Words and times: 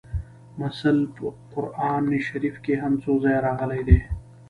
مثل 0.61 0.95
په 1.17 1.25
قران 1.51 2.05
شریف 2.27 2.55
کې 2.65 2.73
هم 2.81 2.93
څو 3.03 3.13
ځایه 3.23 3.43
راغلی 3.47 3.81
دی 3.87 3.99